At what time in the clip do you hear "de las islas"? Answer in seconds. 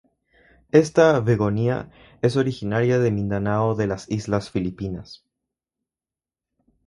3.75-4.49